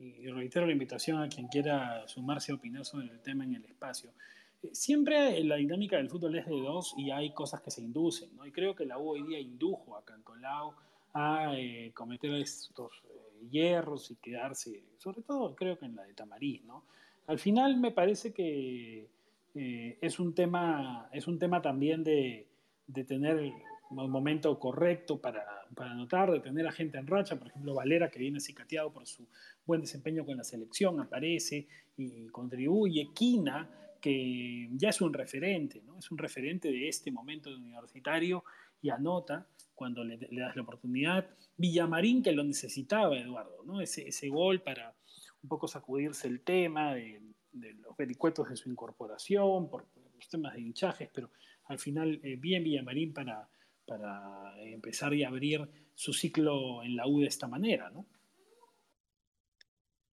[0.00, 3.64] y reitero la invitación a quien quiera sumarse a opinar sobre el tema en el
[3.66, 4.14] espacio,
[4.62, 8.34] eh, siempre la dinámica del fútbol es de dos y hay cosas que se inducen,
[8.36, 8.46] ¿no?
[8.46, 10.74] Y creo que la U hoy día indujo a Cantolao
[11.12, 11.54] a
[11.92, 13.02] cometer estos
[13.50, 16.86] hierros y quedarse, sobre todo creo que en la de Tamariz, ¿no?
[17.26, 19.08] Al final me parece que
[19.54, 22.48] es, un tema, es un tema también de,
[22.86, 23.52] de tener
[23.90, 25.44] un momento correcto para,
[25.76, 29.26] anotar, de tener a gente en racha, por ejemplo Valera que viene cicateado por su
[29.66, 33.68] buen desempeño con la selección, aparece y contribuye, Quina
[34.00, 35.98] que ya es un referente, ¿no?
[35.98, 38.44] es un referente de este momento de universitario
[38.80, 43.80] y anota cuando le, das la oportunidad, Villamarín que lo necesitaba Eduardo, ¿no?
[43.80, 44.94] ese, ese gol para
[45.42, 47.20] un poco sacudirse el tema de,
[47.52, 51.30] los vericuetos de su incorporación, por los temas de hinchajes, pero
[51.64, 53.48] al final eh, bien Villamarín para,
[53.86, 58.06] para empezar y abrir su ciclo en la U de esta manera, ¿no?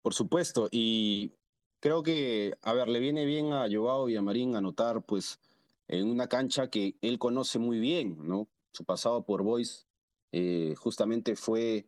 [0.02, 1.32] Por supuesto, y
[1.80, 5.38] creo que, a ver, le viene bien a Joao Villamarín anotar, pues,
[5.86, 8.48] en una cancha que él conoce muy bien, ¿no?
[8.72, 9.86] Su pasado por Boys
[10.32, 11.86] eh, justamente fue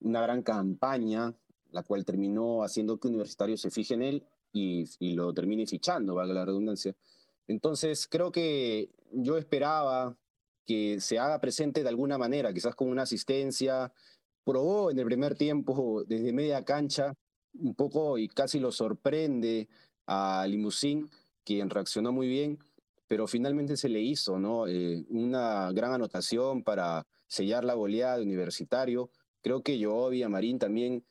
[0.00, 1.34] una gran campaña,
[1.72, 6.34] la cual terminó haciendo que Universitario se fije en él y, lo termine fichando, valga
[6.34, 6.94] la redundancia.
[7.48, 10.16] Entonces, creo que yo esperaba
[10.66, 13.92] que se haga presente de alguna manera, quizás con una asistencia.
[14.44, 17.14] Probó en el primer tiempo desde media cancha
[17.54, 19.68] un poco y casi lo sorprende
[20.06, 21.10] a Limusín,
[21.44, 22.58] quien reaccionó muy bien,
[23.08, 24.66] pero finalmente se le hizo ¿no?
[24.66, 29.10] Eh, una gran anotación para sellar la goleada de Universitario.
[29.42, 31.04] Creo que yo, Marín también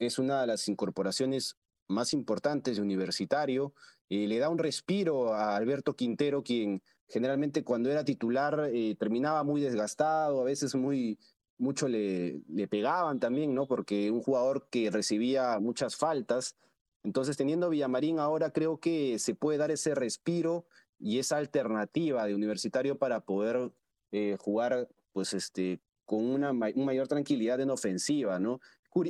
[0.00, 3.74] es una de las incorporaciones más importantes de Universitario.
[4.08, 9.44] Eh, le da un respiro a Alberto Quintero, quien generalmente cuando era titular eh, terminaba
[9.44, 11.18] muy desgastado, a veces muy,
[11.58, 13.66] mucho le, le pegaban también, ¿no?
[13.66, 16.56] Porque un jugador que recibía muchas faltas.
[17.02, 20.66] Entonces, teniendo Villamarín ahora, creo que se puede dar ese respiro
[20.98, 23.72] y esa alternativa de universitario para poder
[24.12, 28.60] eh, jugar, pues, este, con una, mayor tranquilidad en ofensiva, ¿no?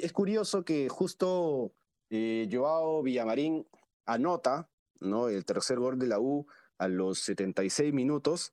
[0.03, 1.73] Es curioso que justo
[2.11, 3.67] eh, Joao Villamarín
[4.05, 4.69] anota,
[5.01, 5.29] ¿no?
[5.29, 6.47] El tercer gol de la U
[6.79, 8.53] a los 76 minutos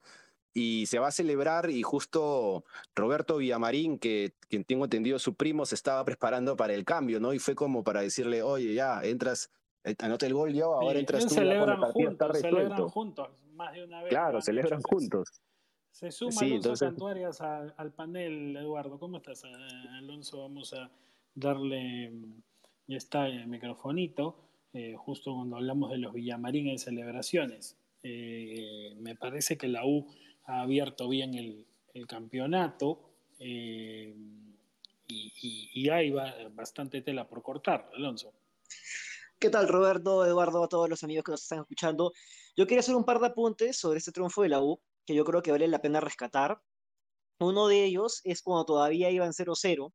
[0.53, 2.63] y se va a celebrar y justo
[2.95, 7.33] Roberto Villamarín, que quien tengo entendido su primo, se estaba preparando para el cambio, ¿no?
[7.33, 9.51] Y fue como para decirle, oye, ya, entras,
[9.83, 11.35] eh, anota el gol yo, ahora entras tú.
[11.35, 14.09] Celebran juntos, celebran juntos, más de una vez.
[14.09, 15.29] Claro, celebran juntos.
[15.91, 16.89] Se suma sí, Alonso entonces...
[16.89, 18.99] Cantuarias al panel, Eduardo.
[18.99, 19.49] ¿Cómo estás, eh,
[19.97, 20.41] Alonso?
[20.41, 20.89] Vamos a
[21.37, 22.11] darle,
[22.87, 24.35] ya está el microfonito,
[24.73, 27.77] eh, justo cuando hablamos de los Villamarín en celebraciones.
[28.03, 30.07] Eh, me parece que la U
[30.45, 31.65] ha abierto bien el,
[32.07, 34.15] campeonato eh,
[35.07, 36.11] y, hay
[36.53, 38.33] bastante tela por cortar, Alonso.
[39.39, 42.13] ¿Qué tal, Roberto, Eduardo, a todos los amigos que nos están escuchando?
[42.55, 45.25] Yo quería hacer un par de apuntes sobre este triunfo de la U, que yo
[45.25, 46.61] creo que vale la pena rescatar.
[47.39, 49.91] Uno de ellos es cuando todavía iban 0-0,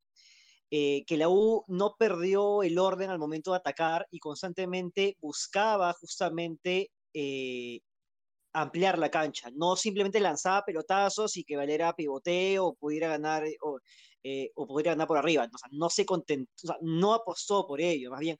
[0.74, 5.92] eh, que la U no perdió el orden al momento de atacar y constantemente buscaba
[5.92, 6.90] justamente
[8.52, 13.56] ampliar la cancha, no simplemente lanzaba pelotazos y que Valera pivotee o pudiera ganar eh,
[13.62, 13.78] o,
[14.22, 17.66] eh, o pudiera ganar por arriba, o sea, no se contentó, o sea, no apostó
[17.66, 18.36] por ello, más bien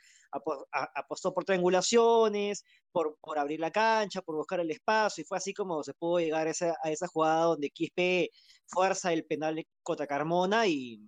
[0.94, 5.52] apostó por triangulaciones, por, por, abrir la cancha, por buscar el espacio, y fue así
[5.52, 8.30] como se pudo llegar a esa, a esa jugada donde Quispe
[8.66, 11.00] fuerza el penal contra Carmona y,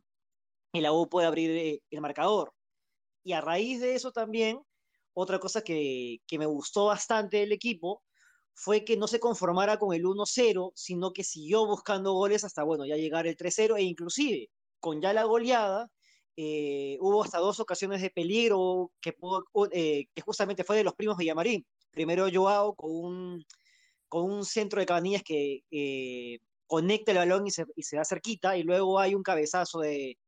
[0.75, 2.53] y la U puede abrir eh, el marcador.
[3.23, 4.61] Y a raíz de eso también,
[5.15, 8.03] otra cosa que, que me gustó bastante del equipo
[8.55, 12.85] fue que no se conformara con el 1-0, sino que siguió buscando goles hasta, bueno,
[12.87, 14.51] ya llegar el 3-0 e inclusive
[14.85, 15.89] con ya la goleada,
[16.37, 19.17] eh, hubo hasta dos ocasiones de peligro que,
[19.73, 21.65] eh, que justamente fue de los primos Villamarín.
[21.91, 23.45] Primero Joao con un,
[24.09, 28.05] con un centro de Cabanillas que eh, conecta el balón y se, y se, da
[28.05, 30.19] cerquita, y luego hay un cabezazo de,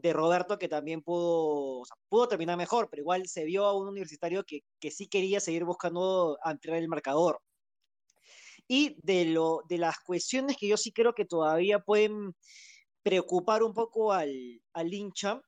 [0.00, 4.44] de Roberto que también pudo, pudo terminar mejor, pero igual se vio a un universitario
[4.44, 7.40] que, que sí quería seguir buscando ampliar el marcador.
[8.66, 12.34] Y de, lo, de las cuestiones que yo sí creo que todavía pueden
[13.02, 15.40] preocupar un poco al, al hincha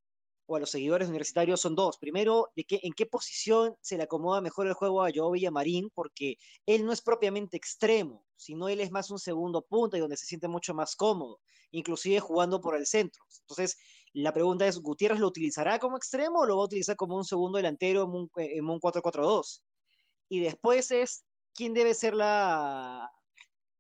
[0.47, 1.97] o a los seguidores universitarios son dos.
[1.99, 5.91] Primero, de que, en qué posición se le acomoda mejor el juego a Joe Villamarín,
[5.95, 10.17] porque él no es propiamente extremo, sino él es más un segundo punto y donde
[10.17, 13.23] se siente mucho más cómodo, inclusive jugando por el centro.
[13.43, 13.79] Entonces,
[14.13, 17.25] la pregunta es, ¿Gutiérrez lo utilizará como extremo o lo va a utilizar como un
[17.25, 19.63] segundo delantero en un, en un 4-4-2?
[20.29, 23.11] Y después es quién debe ser la,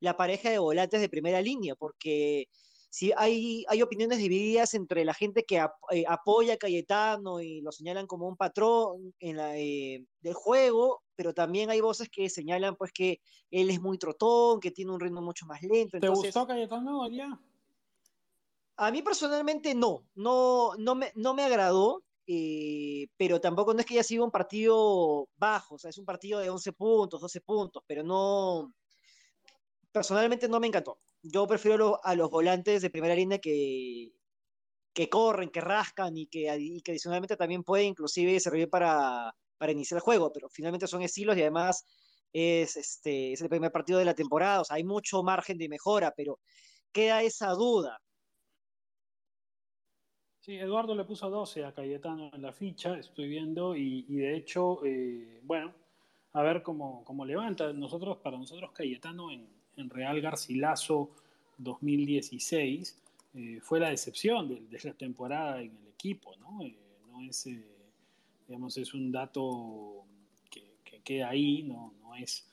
[0.00, 2.48] la pareja de volantes de primera línea, porque
[2.90, 7.70] si hay, hay opiniones divididas entre la gente que eh, apoya a Cayetano y lo
[7.70, 12.74] señalan como un patrón en la, eh, del juego, pero también hay voces que señalan
[12.74, 16.00] pues que él es muy trotón, que tiene un ritmo mucho más lento.
[16.00, 17.40] ¿Te gustó Cayetano ya?
[18.80, 23.86] A mí personalmente no, no, no, me, no me agradó, eh, pero tampoco no es
[23.86, 27.40] que haya sido un partido bajo, o sea, es un partido de 11 puntos, 12
[27.42, 28.72] puntos, pero no,
[29.92, 34.12] personalmente no me encantó yo prefiero a los volantes de primera línea que,
[34.92, 36.42] que corren, que rascan y que,
[36.84, 41.36] que adicionalmente también pueden inclusive servir para, para iniciar el juego, pero finalmente son estilos
[41.36, 41.84] y además
[42.32, 45.68] es, este, es el primer partido de la temporada, o sea, hay mucho margen de
[45.68, 46.40] mejora, pero
[46.92, 48.00] queda esa duda.
[50.40, 54.82] Sí, Eduardo le puso 12 a Cayetano en la ficha, estoy viendo, y, de hecho,
[54.86, 55.74] eh, bueno,
[56.32, 57.74] a ver cómo, cómo levanta.
[57.74, 59.48] Nosotros, para nosotros, Cayetano en,
[59.90, 61.10] Real Garcilaso
[61.58, 63.02] 2016
[63.34, 66.62] eh, fue la decepción de, la temporada en el equipo, ¿no?
[66.62, 66.76] Eh,
[67.10, 67.48] no es,
[68.46, 70.04] digamos, es un dato
[70.50, 72.46] que, queda ahí, no, no es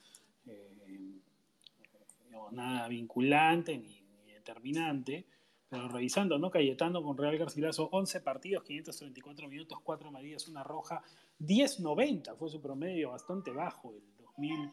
[2.51, 4.01] nada vinculante ni,
[4.33, 5.25] determinante,
[5.69, 6.49] pero revisando, ¿no?
[6.49, 11.01] Cayetano con Real Garcilaso, 11 partidos, 534 minutos, 4 medidas, una roja,
[11.39, 14.71] 10.90 fue su promedio, bastante bajo, el 2000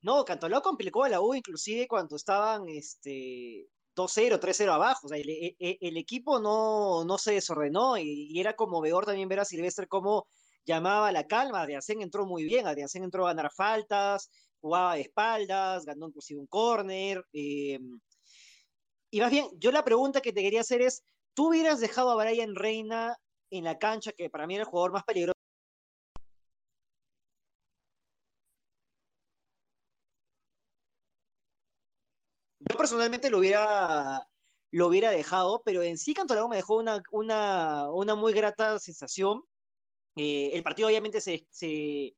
[0.00, 5.06] No, Cantolao complicó a la U inclusive cuando estaban este, 2-0, 3-0 abajo.
[5.06, 9.28] O sea, el, e, e, equipo no, no, se desordenó y, era como mejor también
[9.28, 10.28] ver a Silvestre cómo
[10.64, 11.62] llamaba la calma.
[11.62, 14.30] Adriansen entró muy bien, Adriansen entró a ganar faltas,
[14.60, 17.24] jugaba de espaldas, ganó inclusive un córner.
[17.32, 17.98] Em,
[19.10, 22.24] y más bien, yo la pregunta que te quería hacer es, ¿tú hubieras dejado a
[22.24, 23.16] Brian Reina
[23.50, 25.34] en la cancha, que para mí era el jugador más peligroso?
[32.60, 34.26] Yo personalmente lo hubiera,
[34.72, 39.42] lo hubiera dejado, pero en sí Cantolao me dejó una, una, una muy grata sensación.
[40.16, 42.16] Eh, el partido obviamente se, se,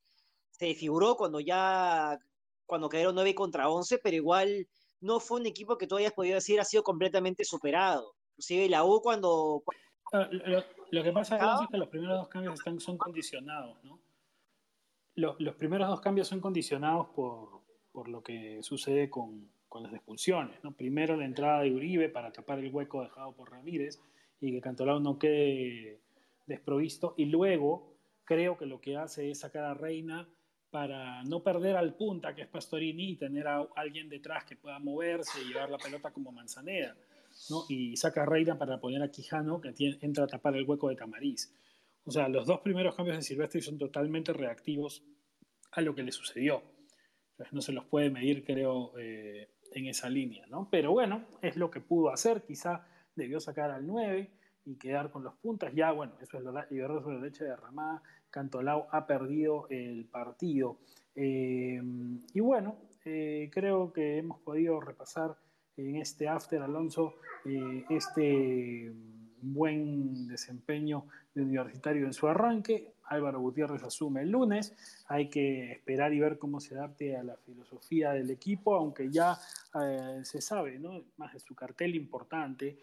[0.50, 2.18] se desfiguró cuando ya
[2.66, 4.68] cuando quedaron 9 contra 11, pero igual
[5.00, 8.14] no fue un equipo que todavía podido decir ha sido completamente superado.
[8.32, 9.62] Inclusive la U cuando...
[10.90, 14.00] Lo, que pasa es que los primeros dos cambios están, son condicionados, ¿no?
[15.14, 17.60] Los, los primeros dos cambios son condicionados por,
[17.92, 20.62] por lo que sucede con, con las expulsiones.
[20.62, 20.72] ¿no?
[20.72, 24.00] Primero la entrada de Uribe para tapar el hueco dejado por Ramírez
[24.40, 26.00] y que Cantolao no quede
[26.46, 27.14] desprovisto.
[27.16, 30.28] Y luego creo que lo que hace es sacar a Reina
[30.70, 34.78] para no perder al punta, que es Pastorini, y tener a alguien detrás que pueda
[34.78, 36.96] moverse y llevar la pelota como Manzaneda.
[37.48, 37.64] ¿no?
[37.68, 40.96] Y saca a Reina para poner a Quijano, que entra a tapar el hueco de
[40.96, 41.52] Tamariz.
[42.04, 45.04] O sea, los dos primeros cambios de Silvestre son totalmente reactivos
[45.72, 46.62] a lo que le sucedió.
[47.52, 50.68] no se los puede medir, creo, eh, en esa línea, ¿no?
[50.70, 54.30] Pero bueno, es lo que pudo hacer, quizá debió sacar al 9
[54.64, 59.06] y quedar con los puntas, ya bueno, eso es la, la leche derramada, Cantolao ha
[59.06, 60.78] perdido el partido.
[61.14, 61.82] Eh,
[62.32, 65.36] y bueno, eh, creo que hemos podido repasar
[65.76, 67.14] en este after, Alonso,
[67.44, 68.92] eh, este
[69.42, 72.94] buen desempeño de Universitario en su arranque.
[73.04, 74.74] Álvaro Gutiérrez asume el lunes.
[75.08, 79.36] Hay que esperar y ver cómo se adapte a la filosofía del equipo, aunque ya
[80.22, 81.02] se sabe, ¿no?
[81.16, 82.78] Más de su cartel importante,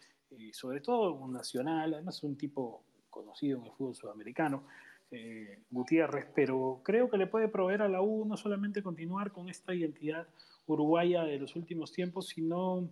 [0.52, 4.66] sobre todo un nacional, además un tipo conocido en el fútbol sudamericano.
[5.12, 9.50] Eh, Gutiérrez, pero creo que le puede proveer a la U no solamente continuar con
[9.50, 10.28] esta identidad
[10.66, 12.90] uruguaya de los últimos tiempos, sino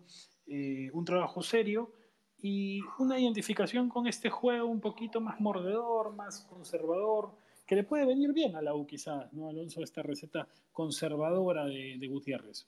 [0.48, 1.92] un trabajo serio
[2.38, 7.32] y una identificación con este juego un poquito más mordedor, más conservador,
[7.66, 9.82] que le puede venir bien a la U quizás, ¿no, Alonso?
[9.82, 12.68] Esta receta conservadora de, Gutiérrez.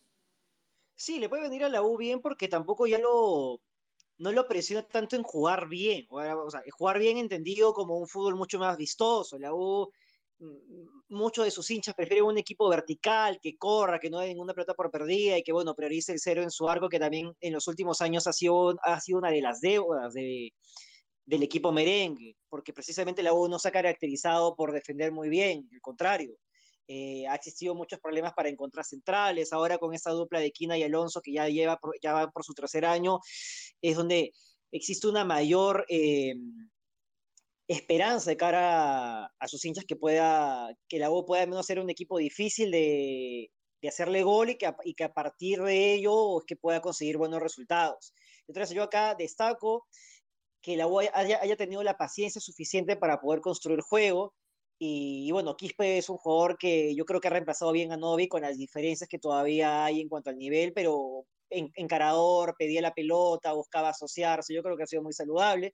[0.95, 3.61] Sí, le puede venir a la U bien porque tampoco ya lo,
[4.17, 8.35] no lo presiona tanto en jugar bien, o sea, jugar bien entendido como un fútbol
[8.35, 9.37] mucho más vistoso.
[9.37, 9.89] La U
[11.09, 14.73] muchos de sus hinchas prefieren un equipo vertical, que corra, que no dé ninguna pelota
[14.73, 17.67] por perdida y que, bueno, priorice el cero en su arco, que también en los
[17.67, 20.53] últimos años ha sido, ha sido una de las deudas de,
[21.25, 25.67] del equipo merengue, porque precisamente la U no se ha caracterizado por defender muy bien,
[25.73, 26.35] al contrario.
[26.89, 30.83] Eh, ha existido muchos problemas para encontrar centrales, ahora con esa dupla de Quina y
[30.83, 33.19] Alonso que ya lleva ya va por su tercer año,
[33.81, 34.31] es donde
[34.71, 36.33] existe una mayor eh,
[37.67, 41.79] esperanza de cara a, sus hinchas que pueda, que la U pueda al menos ser
[41.79, 45.93] un equipo difícil de, de hacerle gol y que, a, y que a partir de
[45.93, 48.13] ello es que pueda conseguir buenos resultados.
[48.47, 49.85] Entonces yo acá destaco
[50.61, 54.33] que la U haya, haya tenido la paciencia suficiente para poder construir juego
[54.79, 58.27] y, bueno, Quispe es un jugador que yo creo que ha reemplazado bien a Novi
[58.27, 63.53] con las diferencias que todavía hay en cuanto al nivel, pero encarador, pedía la pelota,
[63.53, 65.73] buscaba asociarse, yo creo que ha sido muy saludable.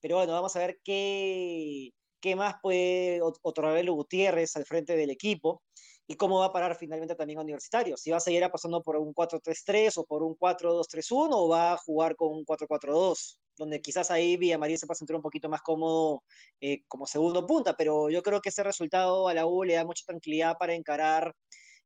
[0.00, 5.62] Pero bueno, vamos a ver qué, qué más puede otorgarle Gutiérrez al frente del equipo
[6.06, 7.96] y cómo va a parar finalmente también a Universitario.
[7.96, 11.76] Si va a seguir pasando por un 4-3-3 o por un 4-2-3-1 o va a
[11.76, 16.24] jugar con un 4-4-2, donde quizás ahí Villamarín se pueda sentir un poquito más cómodo
[16.62, 19.84] eh, como segundo punta, pero yo creo que ese resultado a la U le da
[19.84, 21.34] mucha tranquilidad para encarar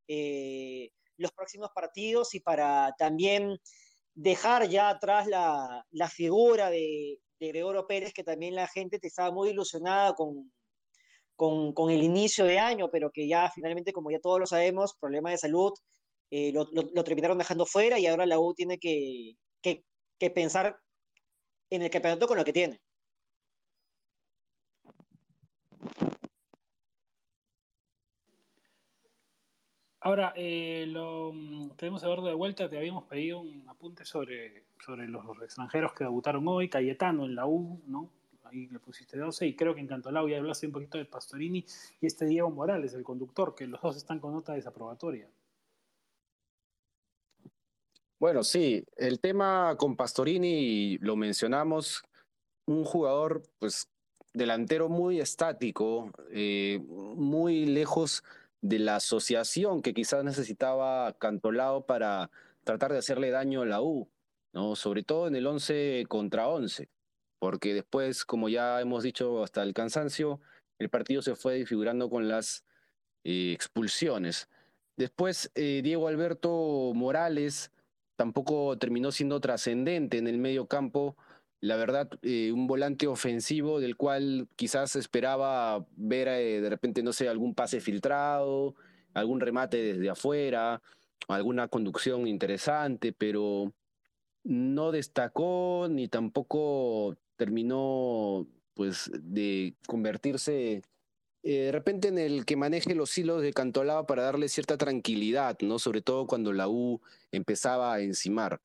[0.06, 3.58] eh, los próximos partidos y para también
[4.14, 9.50] dejar ya atrás la, figura de, Gregorio Pérez, que también la gente te estaba muy
[9.50, 10.52] ilusionada con,
[11.36, 15.32] con, el inicio de año, pero que ya finalmente, como ya todos lo sabemos, problemas
[15.32, 15.72] de salud,
[16.30, 20.78] eh, lo, terminaron dejando fuera y ahora la U tiene que, que pensar
[21.70, 22.80] en el campeonato con lo que tiene.
[30.04, 31.32] Ahora, eh, lo
[31.76, 35.94] tenemos mm, a ver de vuelta, te habíamos pedido un apunte sobre, sobre los extranjeros
[35.94, 38.10] que debutaron hoy, Cayetano en la U, ¿no?
[38.42, 41.64] Ahí le pusiste 12 y creo que en Cantolao ya hablaste un poquito de Pastorini
[42.02, 45.26] y este Diego Morales, el conductor, que los dos están con nota desaprobatoria.
[48.20, 52.02] Bueno, sí, el tema con Pastorini lo mencionamos,
[52.66, 53.88] un jugador pues
[54.32, 58.22] delantero muy estático, eh, muy lejos
[58.60, 62.30] de la asociación que quizás necesitaba Cantolao para
[62.64, 64.08] tratar de hacerle daño a la U,
[64.52, 64.76] ¿no?
[64.76, 66.88] sobre todo en el 11 contra 11,
[67.38, 70.40] porque después, como ya hemos dicho hasta el cansancio,
[70.78, 72.64] el partido se fue disfigurando con las
[73.24, 74.48] eh, expulsiones.
[74.96, 77.70] Después, eh, Diego Alberto Morales
[78.16, 81.16] tampoco terminó siendo trascendente en el medio campo.
[81.60, 87.12] La verdad, eh, un volante ofensivo del cual quizás esperaba ver eh, de repente, no
[87.12, 88.74] sé, algún pase filtrado,
[89.14, 90.82] algún remate desde afuera,
[91.28, 93.72] alguna conducción interesante, pero
[94.44, 100.82] no destacó ni tampoco terminó pues de convertirse
[101.44, 105.58] eh, de repente en el que maneje los hilos de Cantolao para darle cierta tranquilidad,
[105.60, 105.78] ¿no?
[105.78, 108.62] Sobre todo cuando la U empezaba a encimar.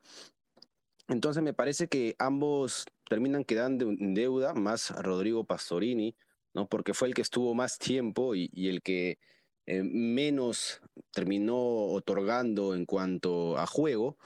[1.10, 6.16] Entonces me parece que ambos terminan quedando en deuda, más Rodrigo Pastorini,
[6.54, 6.70] ¿no?
[6.70, 9.18] porque fue el que estuvo más tiempo y, el que
[9.66, 10.80] eh, menos
[11.12, 11.58] terminó
[11.88, 14.18] otorgando en cuanto a juego.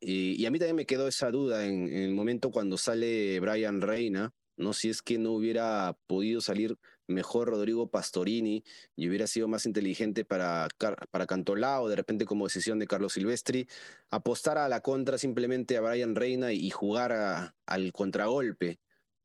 [0.00, 3.80] Y, a mí también me quedó esa duda en, en, el momento cuando sale Brian
[3.80, 4.72] Reina, ¿no?
[4.72, 6.76] si es que no hubiera podido salir
[7.06, 8.64] mejor Rodrigo Pastorini
[8.96, 10.68] y hubiera sido más inteligente para,
[11.10, 13.68] para Cantolao, de repente como decisión de Carlos Silvestri,
[14.10, 18.78] apostar a la contra simplemente a Brian Reina y jugar al contragolpe.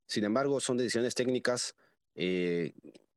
[0.07, 1.75] Sin embargo, son decisiones técnicas
[2.15, 2.73] eh,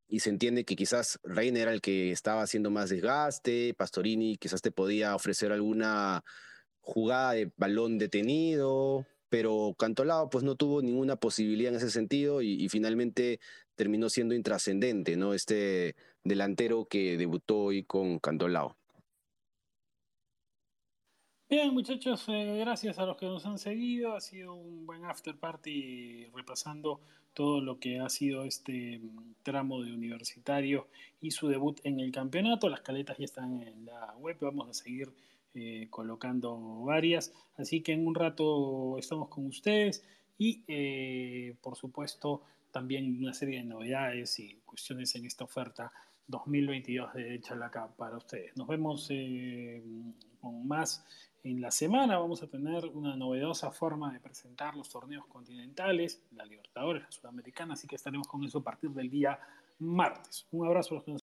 [0.07, 4.61] y se entiende que quizás Reina era el que estaba haciendo más desgaste, Pastorini quizás
[4.61, 6.23] te podía ofrecer alguna
[6.81, 12.69] jugada de balón detenido, pero Cantolao pues no tuvo ninguna posibilidad en ese sentido y,
[12.69, 13.39] finalmente
[13.75, 15.33] terminó siendo intrascendente, ¿no?
[15.33, 18.75] Este delantero que debutó hoy con Cantolao.
[21.49, 24.15] Bien, muchachos, eh, gracias a los que nos han seguido.
[24.15, 26.99] Ha sido un buen after party repasando
[27.33, 30.87] todo lo que ha sido este mm, tramo de universitario
[31.21, 32.69] y su debut en el campeonato.
[32.69, 35.11] Las caletas ya están en la web, vamos a seguir
[35.53, 37.31] eh, colocando varias.
[37.55, 40.03] Así que en un rato estamos con ustedes
[40.39, 42.41] y, eh, por supuesto,
[42.73, 45.93] también una serie de novedades y cuestiones en esta oferta
[46.27, 48.57] 2022 de Chalaca para ustedes.
[48.57, 49.07] Nos vemos
[50.41, 51.05] con más
[51.43, 56.45] en la semana vamos a tener una novedosa forma de presentar los torneos continentales, la
[56.45, 59.37] Libertadores, la Sudamericana, así que estaremos con eso a partir del día
[59.79, 60.47] martes.
[60.51, 61.22] Un abrazo a los que nos